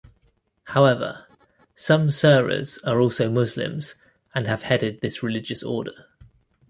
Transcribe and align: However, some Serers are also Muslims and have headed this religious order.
However, 0.63 1.27
some 1.75 2.07
Serers 2.07 2.79
are 2.83 2.99
also 2.99 3.29
Muslims 3.29 3.93
and 4.33 4.47
have 4.47 4.63
headed 4.63 5.01
this 5.01 5.21
religious 5.21 5.61
order. 5.61 6.07